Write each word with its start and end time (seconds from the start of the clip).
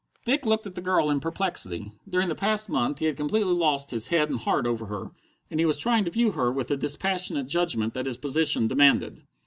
Dick 0.25 0.47
looked 0.47 0.65
at 0.65 0.73
the 0.73 0.81
girl 0.81 1.11
in 1.11 1.19
perplexity. 1.19 1.91
During 2.09 2.27
the 2.27 2.33
past 2.33 2.69
month 2.69 2.97
he 2.97 3.05
had 3.05 3.15
completely 3.15 3.53
lost 3.53 3.91
his 3.91 4.07
head 4.07 4.31
and 4.31 4.39
heart 4.39 4.65
over 4.65 4.87
her, 4.87 5.11
and 5.51 5.59
he 5.59 5.65
was 5.67 5.77
trying 5.77 6.05
to 6.05 6.09
view 6.09 6.31
her 6.31 6.51
with 6.51 6.69
the 6.69 6.75
dispassionate 6.75 7.45
judgment 7.45 7.93
that 7.93 8.07
his 8.07 8.17
position 8.17 8.67
demanded. 8.67 9.21